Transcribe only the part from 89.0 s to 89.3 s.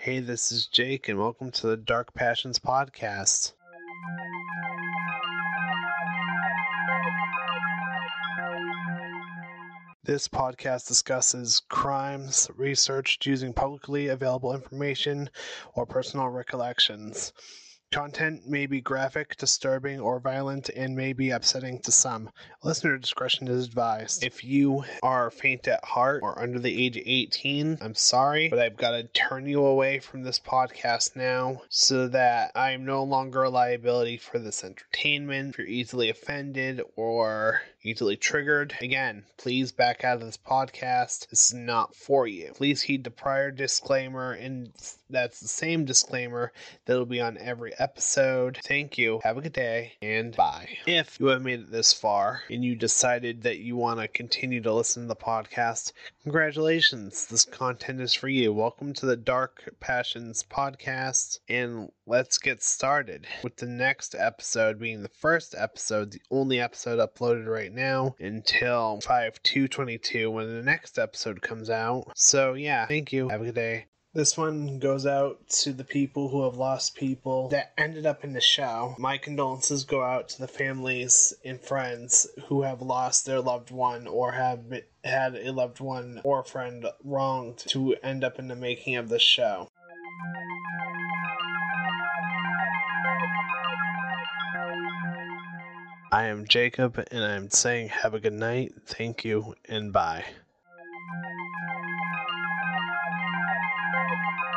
this